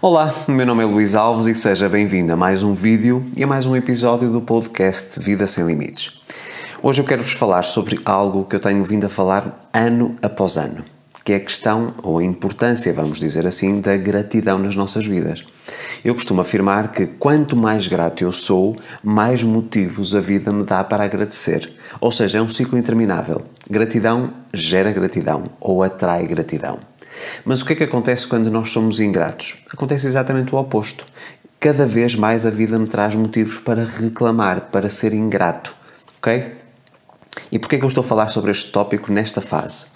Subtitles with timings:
[0.00, 3.48] Olá, meu nome é Luís Alves e seja bem-vindo a mais um vídeo e a
[3.48, 6.22] mais um episódio do podcast Vida Sem Limites.
[6.80, 10.84] Hoje eu quero-vos falar sobre algo que eu tenho vindo a falar ano após ano,
[11.24, 15.44] que é a questão, ou a importância, vamos dizer assim, da gratidão nas nossas vidas.
[16.04, 20.84] Eu costumo afirmar que quanto mais grato eu sou, mais motivos a vida me dá
[20.84, 21.72] para agradecer.
[22.00, 23.42] Ou seja, é um ciclo interminável.
[23.68, 26.78] Gratidão gera gratidão ou atrai gratidão.
[27.44, 29.56] Mas o que é que acontece quando nós somos ingratos?
[29.72, 31.04] Acontece exatamente o oposto.
[31.60, 35.74] Cada vez mais a vida me traz motivos para reclamar, para ser ingrato.
[36.18, 36.56] Ok?
[37.50, 39.86] E porquê é que eu estou a falar sobre este tópico nesta fase?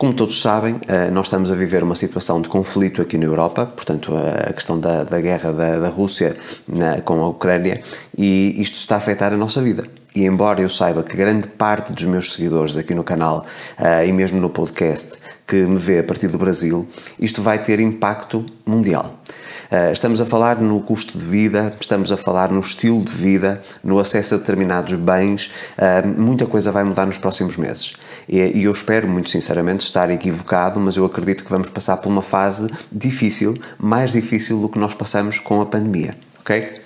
[0.00, 3.66] Como todos sabem, eh, nós estamos a viver uma situação de conflito aqui na Europa,
[3.66, 6.34] portanto, a questão da, da guerra da, da Rússia
[6.66, 7.82] na, com a Ucrânia,
[8.16, 9.84] e isto está a afetar a nossa vida.
[10.14, 13.44] E embora eu saiba que grande parte dos meus seguidores aqui no canal
[13.78, 15.18] uh, e mesmo no podcast
[15.50, 19.20] que me vê a partir do Brasil, isto vai ter impacto mundial.
[19.68, 23.60] Uh, estamos a falar no custo de vida, estamos a falar no estilo de vida,
[23.82, 25.50] no acesso a determinados bens.
[25.76, 27.94] Uh, muita coisa vai mudar nos próximos meses.
[28.28, 32.08] E, e eu espero, muito sinceramente, estar equivocado, mas eu acredito que vamos passar por
[32.08, 36.16] uma fase difícil, mais difícil do que nós passamos com a pandemia.
[36.38, 36.78] Ok?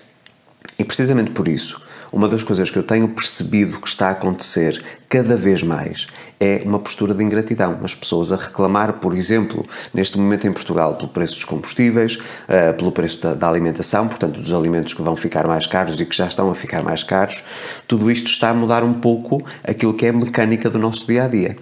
[0.78, 1.80] E precisamente por isso,
[2.14, 6.06] uma das coisas que eu tenho percebido que está a acontecer cada vez mais
[6.38, 7.80] é uma postura de ingratidão.
[7.82, 12.72] As pessoas a reclamar, por exemplo, neste momento em Portugal, pelo preço dos combustíveis, uh,
[12.78, 16.14] pelo preço da, da, alimentação, portanto, dos alimentos que vão ficar mais caros e que
[16.14, 17.42] já estão a ficar mais caros.
[17.88, 21.24] Tudo isto está a mudar um pouco aquilo que é a mecânica do nosso dia
[21.24, 21.56] a dia.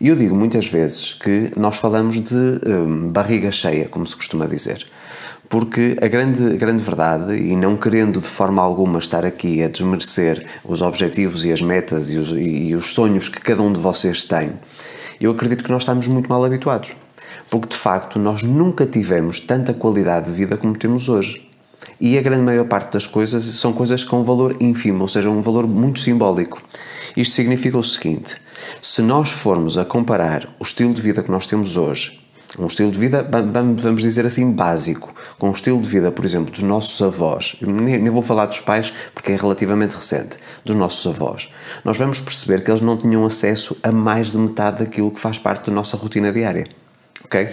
[0.00, 4.46] E eu digo muitas vezes que nós falamos de um, barriga cheia, como se costuma
[4.46, 4.84] dizer
[5.48, 10.44] porque a grande, grande verdade, e não querendo de forma alguma estar aqui a desmerecer
[10.64, 14.24] os objetivos e as metas e os, e os sonhos que cada um de vocês
[14.24, 14.52] tem,
[15.20, 16.96] eu acredito que nós estamos muito mal habituados.
[17.50, 21.48] Porque de facto nós nunca tivemos tanta qualidade de vida como temos hoje.
[22.00, 25.30] E a grande maior parte das coisas são coisas com um valor ínfimo, ou seja,
[25.30, 26.60] um valor muito simbólico.
[27.16, 28.36] Isto significa o seguinte:
[28.80, 32.23] se nós formos a comparar o estilo de vida que nós temos hoje
[32.58, 33.28] um estilo de vida,
[33.82, 38.08] vamos dizer assim, básico, com um estilo de vida, por exemplo, dos nossos avós, nem
[38.10, 41.52] vou falar dos pais porque é relativamente recente, dos nossos avós,
[41.84, 45.38] nós vamos perceber que eles não tinham acesso a mais de metade daquilo que faz
[45.38, 46.66] parte da nossa rotina diária.
[47.24, 47.48] Ok?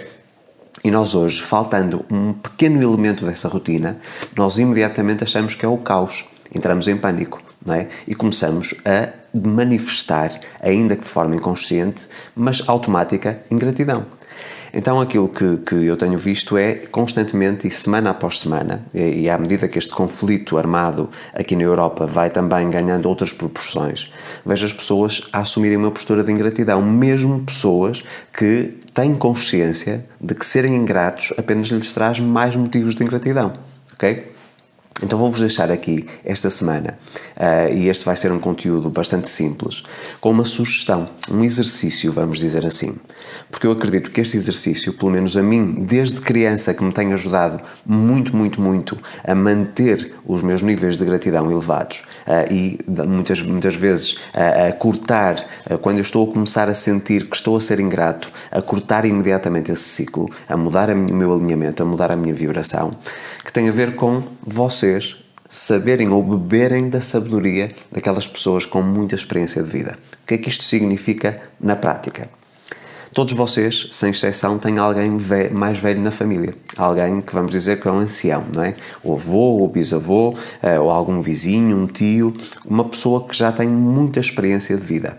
[0.84, 3.98] E nós hoje, faltando um pequeno elemento dessa rotina,
[4.36, 6.24] nós imediatamente achamos que é o caos.
[6.54, 7.88] Entramos em pânico, não é?
[8.06, 14.06] E começamos a manifestar, ainda que de forma inconsciente, mas automática, ingratidão.
[14.74, 19.30] Então aquilo que, que eu tenho visto é constantemente e semana após semana, e, e
[19.30, 24.10] à medida que este conflito armado aqui na Europa vai também ganhando outras proporções,
[24.46, 30.34] vejo as pessoas a assumirem uma postura de ingratidão, mesmo pessoas que têm consciência de
[30.34, 33.52] que serem ingratos apenas lhes traz mais motivos de ingratidão.
[33.92, 34.31] Ok?
[35.02, 36.98] Então vou-vos deixar aqui esta semana,
[37.36, 39.82] uh, e este vai ser um conteúdo bastante simples,
[40.20, 42.94] com uma sugestão, um exercício, vamos dizer assim.
[43.50, 47.12] Porque eu acredito que este exercício, pelo menos a mim, desde criança, que me tem
[47.12, 53.40] ajudado muito, muito, muito a manter os meus níveis de gratidão elevados uh, e muitas,
[53.40, 55.44] muitas vezes uh, a cortar,
[55.80, 59.72] quando eu estou a começar a sentir que estou a ser ingrato, a cortar imediatamente
[59.72, 62.90] esse ciclo, a mudar o meu alinhamento, a mudar a minha vibração,
[63.44, 65.16] que tem a ver com vocês
[65.48, 69.98] saberem ou beberem da sabedoria daquelas pessoas com muita experiência de vida.
[70.22, 72.28] O que é que isto significa na prática?
[73.12, 75.10] Todos vocês, sem exceção, têm alguém
[75.52, 76.54] mais velho na família.
[76.78, 78.74] Alguém que vamos dizer que é um ancião, não é?
[79.04, 83.68] O avô, ou bisavô, eh, ou algum vizinho, um tio, uma pessoa que já tem
[83.68, 85.18] muita experiência de vida.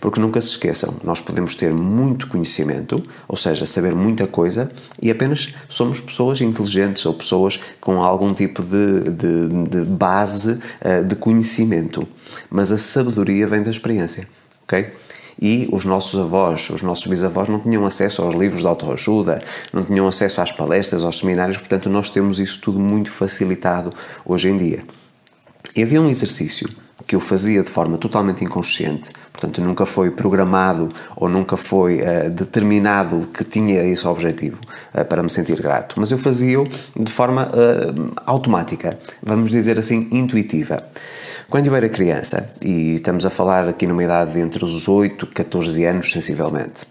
[0.00, 5.10] Porque nunca se esqueçam, nós podemos ter muito conhecimento, ou seja, saber muita coisa, e
[5.10, 11.14] apenas somos pessoas inteligentes ou pessoas com algum tipo de, de, de base uh, de
[11.16, 12.08] conhecimento.
[12.48, 14.26] Mas a sabedoria vem da experiência,
[14.64, 14.90] ok?
[15.40, 19.82] E os nossos avós, os nossos bisavós não tinham acesso aos livros de autoajuda, não
[19.82, 23.92] tinham acesso às palestras, aos seminários, portanto, nós temos isso tudo muito facilitado
[24.24, 24.84] hoje em dia.
[25.74, 26.68] E havia um exercício
[27.06, 32.30] que eu fazia de forma totalmente inconsciente, portanto nunca foi programado ou nunca foi uh,
[32.30, 34.60] determinado que tinha esse objetivo
[34.94, 36.66] uh, para me sentir grato, mas eu fazia-o
[36.96, 40.84] de forma uh, automática, vamos dizer assim, intuitiva.
[41.48, 45.34] Quando eu era criança, e estamos a falar aqui numa idade entre os 8 e
[45.34, 46.86] 14 anos, sensivelmente,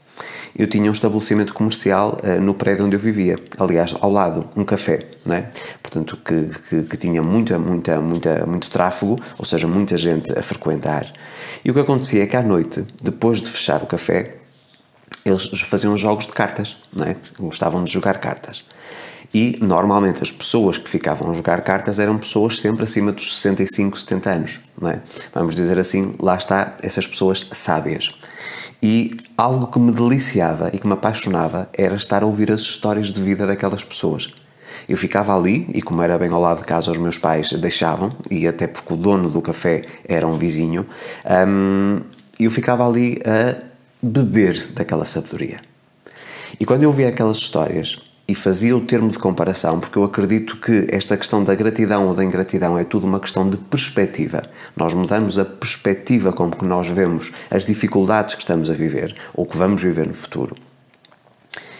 [0.58, 4.64] eu tinha um estabelecimento comercial uh, no prédio onde eu vivia, aliás, ao lado, um
[4.64, 5.50] café, não é?
[5.82, 10.42] Portanto, que, que, que, tinha muita, muita, muita, muito tráfego, ou seja, muita gente a
[10.42, 11.12] frequentar.
[11.64, 14.38] E o que acontecia é que à noite, depois de fechar o café,
[15.26, 17.16] eles faziam jogos de cartas, não é?
[17.40, 18.64] Gostavam de jogar cartas.
[19.34, 24.00] E normalmente as pessoas que ficavam a jogar cartas eram pessoas sempre acima dos 65,
[24.00, 25.02] 70 anos, não é?
[25.34, 28.14] Vamos dizer assim, lá está, essas pessoas sábias.
[28.82, 33.12] E algo que me deliciava e que me apaixonava era estar a ouvir as histórias
[33.12, 34.34] de vida daquelas pessoas.
[34.88, 38.12] Eu ficava ali, e como era bem ao lado de casa, os meus pais deixavam,
[38.32, 40.86] e até porque o dono do café era um vizinho,
[41.48, 42.02] hum,
[42.40, 43.62] eu ficava ali a
[44.02, 45.58] beber daquela sabedoria.
[46.60, 47.98] E quando eu ouvia aquelas histórias,
[48.30, 52.14] e fazia o termo de comparação, porque eu acredito que esta questão da gratidão ou
[52.14, 54.44] da ingratidão é tudo uma questão de perspectiva.
[54.76, 59.48] Nós mudamos a perspectiva como que nós vemos as dificuldades que estamos a viver ou
[59.48, 60.56] que vamos viver no futuro.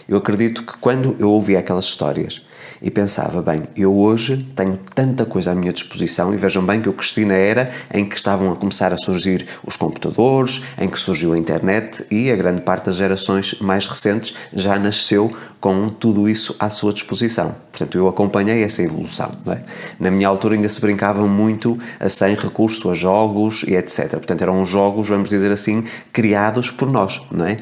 [0.08, 2.42] Eu acredito que quando eu ouvia aquelas histórias,
[2.80, 6.88] e pensava, bem, eu hoje tenho tanta coisa à minha disposição e vejam bem que
[6.88, 10.98] eu cresci na era em que estavam a começar a surgir os computadores, em que
[10.98, 15.30] surgiu a internet e a grande parte das gerações mais recentes já nasceu
[15.60, 17.54] com tudo isso à sua disposição.
[17.70, 19.30] Portanto, eu acompanhei essa evolução.
[19.48, 19.60] É?
[19.98, 24.10] Na minha altura ainda se brincava muito a sem recurso a jogos e etc.
[24.10, 27.20] Portanto, eram jogos, vamos dizer assim, criados por nós.
[27.30, 27.56] Não é?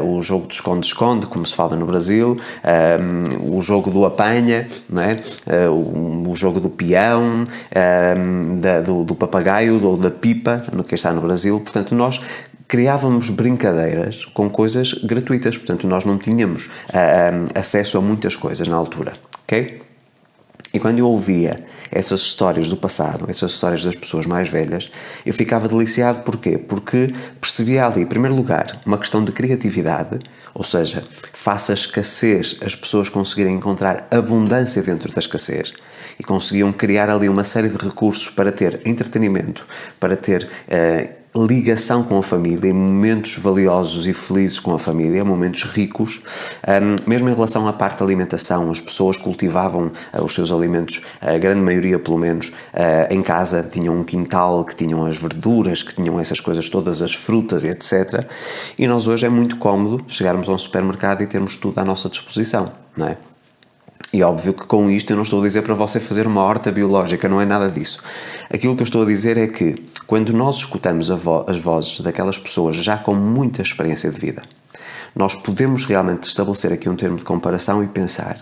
[0.00, 4.06] Uh, o jogo de esconde-esconde, como se fala no Brasil, uh, o jogo do
[4.40, 5.20] apanha, não é?
[5.46, 7.44] Uh, o, o, jogo do peão,
[8.60, 11.60] da, do, do papagaio ou da pipa, no que está no Brasil.
[11.60, 12.20] Portanto, nós
[12.66, 18.76] criávamos brincadeiras com coisas gratuitas, portanto, nós não tínhamos uh, acesso a muitas coisas na
[18.76, 19.89] altura, ok?
[20.72, 24.90] E quando eu ouvia essas histórias do passado, essas histórias das pessoas mais velhas,
[25.26, 26.56] eu ficava deliciado porquê?
[26.58, 30.20] Porque percebia ali, em primeiro lugar, uma questão de criatividade,
[30.54, 35.72] ou seja, face à escassez, as pessoas conseguirem encontrar abundância dentro da escassez
[36.18, 39.66] e conseguiam criar ali uma série de recursos para ter entretenimento,
[39.98, 45.62] para ter uh, ligação com a família, momentos valiosos e felizes com a família, momentos
[45.62, 46.20] ricos,
[47.06, 51.38] mesmo em relação à parte da alimentação, as pessoas cultivavam uh, os seus alimentos, a
[51.38, 52.52] grande maioria pelo menos, uh,
[53.10, 57.14] em casa, tinham um quintal que tinham as verduras, que tinham essas coisas todas, as
[57.14, 58.26] frutas e etc.
[58.78, 62.08] E nós hoje é muito cómodo chegarmos a um supermercado e termos tudo à nossa
[62.08, 63.29] disposição, não é?
[64.12, 66.72] E óbvio que com isto eu não estou a dizer para você fazer uma horta
[66.72, 68.02] biológica, não é nada disso.
[68.52, 72.36] Aquilo que eu estou a dizer é que quando nós escutamos vo as vozes daquelas
[72.36, 74.42] pessoas já com muita experiência de vida,
[75.14, 78.38] nós podemos realmente estabelecer aqui um termo de comparação e pensar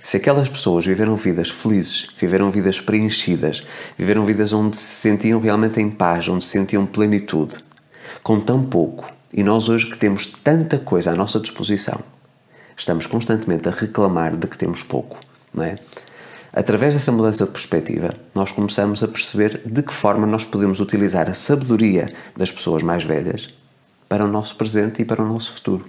[0.00, 3.66] se aquelas pessoas viveram vidas felizes, viveram vidas preenchidas,
[3.96, 7.58] viveram vidas onde se sentiam realmente em paz, onde se sentiam plenitude,
[8.22, 12.00] com tão pouco, e nós hoje que temos tanta coisa à nossa disposição,
[12.78, 15.18] estamos constantemente a reclamar de que temos pouco,
[15.52, 15.78] não é?
[16.52, 21.28] Através dessa mudança de perspectiva, nós começamos a perceber de que forma nós podemos utilizar
[21.28, 23.48] a sabedoria das pessoas mais velhas
[24.08, 25.84] para o nosso presente e para o nosso futuro.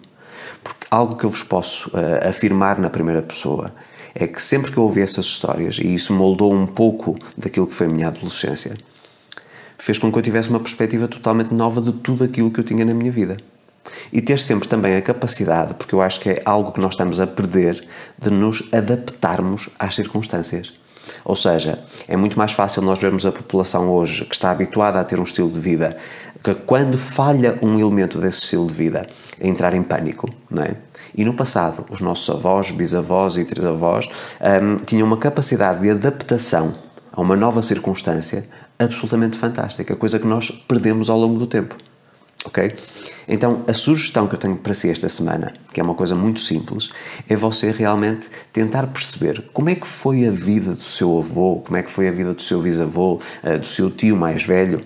[0.62, 3.74] Porque algo que eu vos posso uh, afirmar na primeira pessoa
[4.14, 7.74] é que sempre que eu ouvi essas histórias, e isso moldou um pouco daquilo que
[7.74, 8.76] foi a minha adolescência,
[9.78, 12.84] fez com que eu tivesse uma perspectiva totalmente nova de tudo aquilo que eu tinha
[12.84, 13.38] na minha vida.
[14.12, 17.20] E ter sempre também a capacidade, porque eu acho que é algo que nós estamos
[17.20, 17.86] a perder,
[18.18, 20.74] de nos adaptarmos às circunstâncias.
[21.26, 25.04] Ou seja, é muito mais fácil nós vermos a população hoje que está habituada a
[25.04, 25.98] ter um estilo de vida,
[26.44, 29.08] que quando falha um elemento desse estilo de vida,
[29.42, 30.76] a entrar em pânico, não é?
[31.16, 34.08] E no passado, os nossos avós, bisavós e trisavós
[34.62, 36.74] um, tinham uma capacidade de adaptação
[37.12, 41.76] a uma nova circunstância absolutamente fantástica, coisa que nós perdemos ao longo do tempo
[42.46, 42.74] ok?
[43.32, 46.40] Então, a sugestão que eu tenho para si esta semana, que é uma coisa muito
[46.40, 46.90] simples,
[47.30, 51.78] é você realmente tentar perceber como é que foi a vida do seu avô, como
[51.78, 54.82] é que foi a vida do seu bisavô, eh, do seu tio mais velho.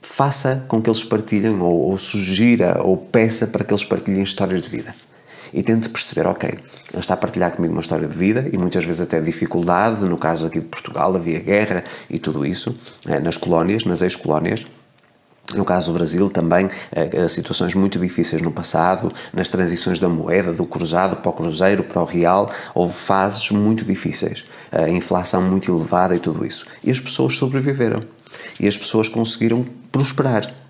[0.00, 4.62] Faça com que eles partilhem, ou, ou sugira, ou peça para que eles partilhem histórias
[4.62, 4.94] de vida
[5.52, 8.84] e tente perceber, ok, ele está a partilhar comigo uma história de vida e muitas
[8.84, 12.74] vezes até dificuldade, no caso aqui de Portugal havia guerra e tudo isso,
[13.06, 14.66] eh, nas colónias, nas ex-colónias,
[15.54, 20.52] no caso do Brasil, também eh, situações muito difíceis no passado, nas transições da moeda,
[20.52, 25.70] do cruzado para o cruzeiro, para o real, houve fases muito difíceis, a inflação muito
[25.70, 26.66] elevada e tudo isso.
[26.82, 28.00] E as pessoas sobreviveram.
[28.58, 30.63] E as pessoas conseguiram prosperar.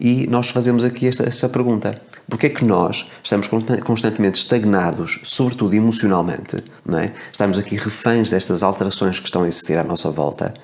[0.00, 1.94] E nós fazemos aqui esta, esta pergunta:
[2.28, 3.48] porque é que nós estamos
[3.84, 7.12] constantemente estagnados, sobretudo emocionalmente, não é?
[7.30, 10.54] estamos aqui reféns destas alterações que estão a existir à nossa volta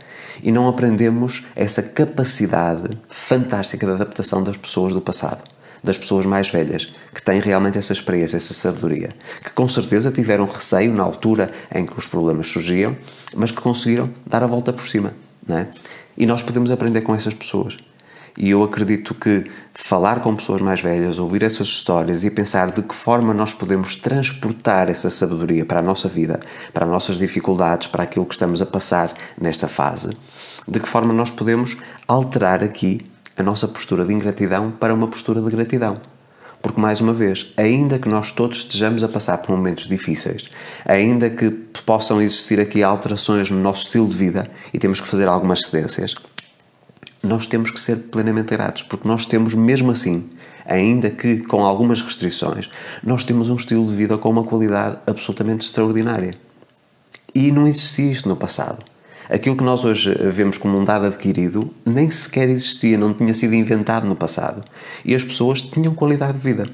[0.42, 5.42] e não aprendemos essa capacidade fantástica de adaptação das pessoas do passado?
[5.84, 9.10] das pessoas mais velhas, que têm realmente essa experiência, essa sabedoria,
[9.44, 12.96] que com certeza tiveram receio na altura em que os problemas surgiam,
[13.36, 15.14] mas que conseguiram dar a volta por cima.
[15.46, 15.68] Não é?
[16.18, 17.76] E nós podemos aprender com essas pessoas.
[18.36, 22.82] E eu acredito que falar com pessoas mais velhas, ouvir essas histórias e pensar de
[22.82, 26.40] que forma nós podemos transportar essa sabedoria para a nossa vida,
[26.72, 30.16] para as nossas dificuldades, para aquilo que estamos a passar nesta fase,
[30.68, 31.76] de que forma nós podemos
[32.06, 33.00] alterar aqui
[33.38, 35.98] a nossa postura de ingratidão para uma postura de gratidão.
[36.60, 40.48] Porque, mais uma vez, ainda que nós todos estejamos a passar por momentos difíceis,
[40.84, 41.50] ainda que
[41.86, 46.16] possam existir aqui alterações no nosso estilo de vida e temos que fazer algumas cedências,
[47.26, 50.28] nós temos que ser plenamente gratos, porque nós temos, mesmo assim,
[50.64, 52.70] ainda que com algumas restrições,
[53.02, 56.34] nós temos um estilo de vida com uma qualidade absolutamente extraordinária.
[57.34, 58.82] E não existia isto no passado.
[59.28, 63.54] Aquilo que nós hoje vemos como um dado adquirido nem sequer existia, não tinha sido
[63.54, 64.62] inventado no passado.
[65.04, 66.70] E as pessoas tinham qualidade de vida.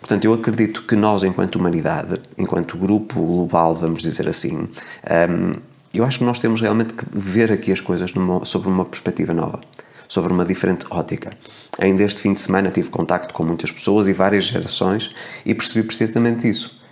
[0.00, 5.52] Portanto, eu acredito que nós, enquanto humanidade, enquanto grupo global, vamos dizer assim, um,
[5.98, 9.34] eu acho que nós temos realmente que ver aqui as coisas numa, sobre uma perspectiva
[9.34, 9.60] nova,
[10.08, 11.30] sobre uma diferente ótica.
[11.78, 15.10] Ainda este fim de semana tive contacto com muitas pessoas e várias gerações
[15.44, 16.82] e percebi precisamente isso.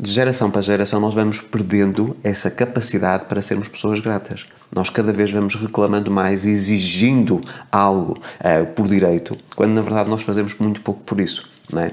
[0.00, 4.46] De geração para geração, nós vamos perdendo essa capacidade para sermos pessoas gratas.
[4.72, 7.40] Nós cada vez vamos reclamando mais, exigindo
[7.72, 11.50] algo uh, por direito, quando na verdade nós fazemos muito pouco por isso.
[11.72, 11.92] Não é?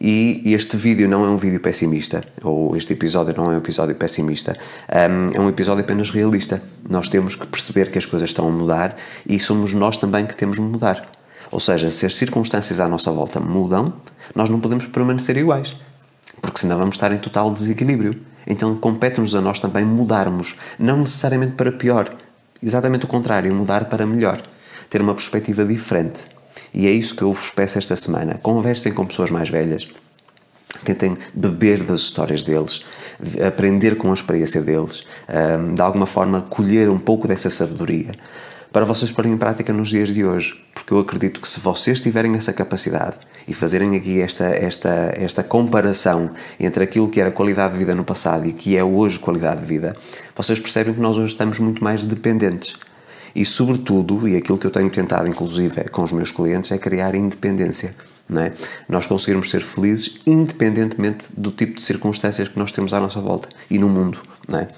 [0.00, 3.94] E este vídeo não é um vídeo pessimista, ou este episódio não é um episódio
[3.94, 4.56] pessimista,
[4.88, 5.08] é
[5.40, 6.62] um episódio apenas realista.
[6.88, 8.96] Nós temos que perceber que as coisas estão a mudar
[9.28, 11.10] e somos nós também que temos de mudar.
[11.50, 13.92] Ou seja, se as circunstâncias à nossa volta mudam,
[14.34, 15.76] nós não podemos permanecer iguais,
[16.42, 18.14] porque senão vamos estar em total desequilíbrio.
[18.46, 22.14] Então compete-nos a nós também mudarmos, não necessariamente para pior,
[22.62, 24.42] exatamente o contrário, mudar para melhor,
[24.90, 26.33] ter uma perspectiva diferente.
[26.74, 28.38] E é isso que eu vos peço esta semana.
[28.42, 29.88] Conversem com pessoas mais velhas.
[30.84, 32.82] Tentem beber das histórias deles,
[33.46, 35.06] aprender com a experiência deles,
[35.72, 38.12] de alguma forma colher um pouco dessa sabedoria
[38.74, 42.00] para vocês porem em prática nos dias de hoje, porque eu acredito que se vocês
[42.00, 47.74] tiverem essa capacidade e fazerem aqui esta, esta, esta comparação entre aquilo que era qualidade
[47.74, 49.94] de vida no passado e que é hoje qualidade de vida,
[50.34, 52.74] vocês percebem que nós hoje estamos muito mais dependentes
[53.34, 57.14] e, sobretudo, e aquilo que eu tenho tentado, inclusive, com os meus clientes, é criar
[57.14, 57.94] independência.
[58.28, 58.52] Não é?
[58.88, 63.48] Nós conseguirmos ser felizes independentemente do tipo de circunstâncias que nós temos à nossa volta
[63.70, 64.18] e no mundo.
[64.48, 64.68] Não é?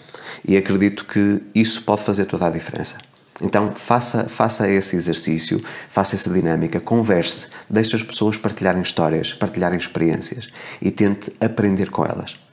[0.44, 2.96] E acredito que isso pode fazer toda a diferença.
[3.40, 9.78] Então faça, faça esse exercício, faça essa dinâmica, converse, deixe as pessoas partilharem histórias, partilharem
[9.78, 10.48] experiências
[10.80, 12.45] e tente aprender com elas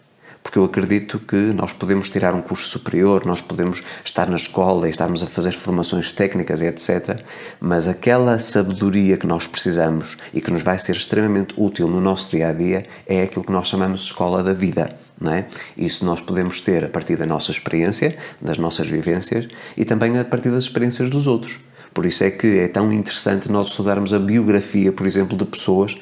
[0.44, 4.88] porque eu acredito que nós podemos tirar um curso superior, nós podemos estar na escola
[4.88, 7.22] e estarmos a fazer formações técnicas e etc.
[7.60, 12.30] Mas aquela sabedoria que nós precisamos e que nos vai ser extremamente útil no nosso
[12.30, 14.94] dia a dia é aquilo que nós chamamos de escola da vida.
[15.20, 15.46] Não é?
[15.78, 19.48] Isso nós podemos ter a partir da nossa experiência, das nossas vivências
[19.78, 21.60] e também a partir das experiências dos outros.
[21.94, 25.96] Por isso é que é tão interessante nós estudarmos a biografia, por exemplo, de pessoas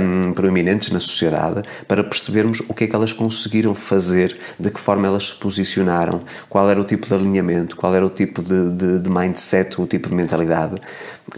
[0.00, 4.80] um, proeminentes na sociedade para percebermos o que é que elas conseguiram fazer, de que
[4.80, 8.72] forma elas se posicionaram, qual era o tipo de alinhamento, qual era o tipo de,
[8.72, 10.74] de, de mindset, o tipo de mentalidade,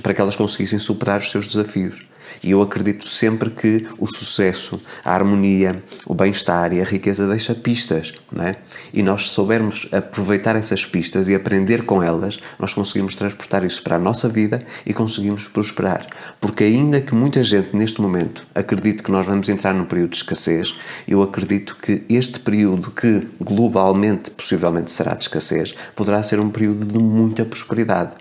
[0.03, 2.03] para que elas conseguissem superar os seus desafios.
[2.43, 7.55] E eu acredito sempre que o sucesso, a harmonia, o bem-estar e a riqueza deixa
[7.55, 8.57] pistas, não é?
[8.93, 13.97] E nós, soubermos aproveitar essas pistas e aprender com elas, nós conseguimos transportar isso para
[13.97, 16.07] a nossa vida e conseguimos prosperar.
[16.41, 20.17] Porque, ainda que muita gente neste momento acredite que nós vamos entrar num período de
[20.17, 20.75] escassez,
[21.07, 26.85] eu acredito que este período, que globalmente possivelmente será de escassez, poderá ser um período
[26.85, 28.13] de muita prosperidade,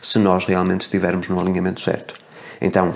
[0.00, 2.14] se nós realmente estivermos no alinhamento certo.
[2.60, 2.94] Então,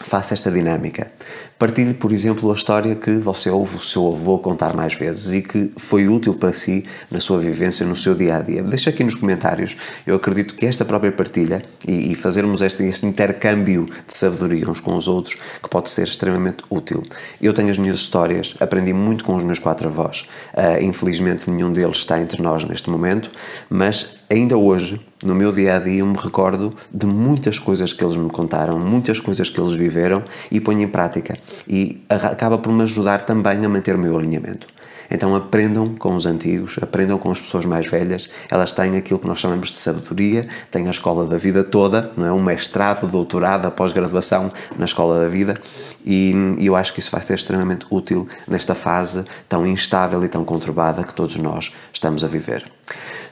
[0.00, 1.10] faça esta dinâmica.
[1.58, 5.40] Partilhe, por exemplo, a história que você ouve o seu avô contar mais vezes e
[5.40, 8.62] que foi útil para si na sua vivência, no seu dia a dia.
[8.62, 9.74] Deixa aqui nos comentários.
[10.06, 14.80] Eu acredito que esta própria partilha e, e fazermos este, este, intercâmbio de sabedoria uns
[14.80, 17.02] com os outros que pode ser extremamente útil.
[17.40, 20.26] Eu tenho as minhas histórias, aprendi muito com os meus quatro avós.
[20.52, 23.30] Uh, infelizmente, nenhum deles está entre nós neste momento,
[23.70, 28.04] mas ainda hoje, no meu dia a dia, eu me recordo de muitas coisas que
[28.04, 31.34] eles me contaram, muitas coisas que eles viveram e ponho em prática
[31.68, 34.66] e acaba por me ajudar também a manter o meu alinhamento.
[35.10, 39.26] Então aprendam com os antigos, aprendam com as pessoas mais velhas, elas têm aquilo que
[39.26, 42.32] nós chamamos de sabedoria, têm a escola da vida toda, não é?
[42.32, 45.54] um mestrado, doutorado, pós-graduação na escola da vida
[46.04, 50.28] e, e eu acho que isso vai ser extremamente útil nesta fase tão instável e
[50.28, 52.64] tão conturbada que todos nós estamos a viver.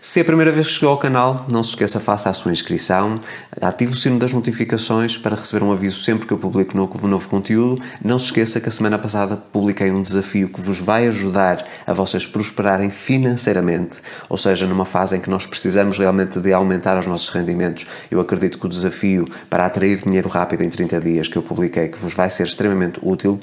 [0.04, 2.52] Se é a primeira vez que chegou ao canal, não se esqueça, faça a sua
[2.52, 3.18] inscrição,
[3.58, 7.26] ative o sino das notificações para receber um aviso sempre que eu publico novo, novo
[7.26, 7.80] conteúdo.
[8.04, 11.92] Não se esqueça que a semana passada publiquei um desafio que vos vai ajudar a
[11.94, 17.06] vocês prosperarem financeiramente, ou seja, numa fase em que nós precisamos realmente de aumentar os
[17.06, 17.86] nossos rendimentos.
[18.10, 21.88] Eu acredito que o desafio para atrair dinheiro rápido em 30 dias que eu publiquei
[21.88, 23.40] que vos vai ser extremamente útil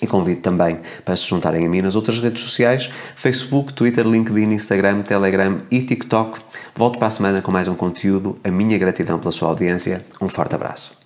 [0.00, 4.52] e convido também para se juntarem a mim nas outras redes sociais: Facebook, Twitter, LinkedIn,
[4.52, 6.38] Instagram, Telegram e TikTok.
[6.74, 8.38] Volto para a semana com mais um conteúdo.
[8.44, 10.04] A minha gratidão pela sua audiência.
[10.20, 11.05] Um forte abraço.